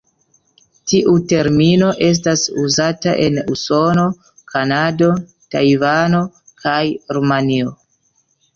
[0.93, 4.07] Tiu termino estas uzata en Usono,
[4.55, 5.13] Kanado,
[5.57, 6.25] Tajvano
[6.67, 6.83] kaj
[7.21, 7.79] Rumanio.